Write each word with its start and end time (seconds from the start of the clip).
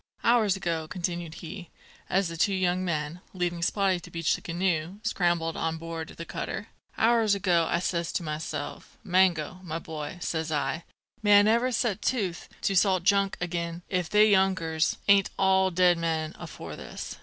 "Hours 0.23 0.55
ago," 0.55 0.87
continued 0.87 1.35
he, 1.45 1.69
as 2.09 2.27
the 2.27 2.35
two 2.35 2.55
young 2.55 2.83
men, 2.83 3.21
leaving 3.35 3.61
Spottie 3.61 4.01
to 4.01 4.09
beach 4.09 4.33
the 4.33 4.41
canoe, 4.41 4.97
scrambled 5.03 5.55
on 5.55 5.77
board 5.77 6.07
the 6.17 6.25
cutter, 6.25 6.69
"hours 6.97 7.35
ago 7.35 7.67
I 7.69 7.77
says 7.77 8.11
to 8.13 8.23
myself, 8.23 8.97
'Mango, 9.03 9.59
my 9.61 9.77
boy,' 9.77 10.17
says 10.19 10.51
I, 10.51 10.85
'may 11.21 11.37
I 11.37 11.41
never 11.43 11.71
set 11.71 12.01
tooth 12.01 12.49
to 12.63 12.75
salt 12.75 13.03
junk 13.03 13.37
agin 13.39 13.83
if 13.89 14.09
they 14.09 14.27
younkers 14.31 14.97
ain't 15.07 15.29
all 15.37 15.69
dead 15.69 15.99
men 15.99 16.33
afore 16.39 16.75
this.' 16.75 17.17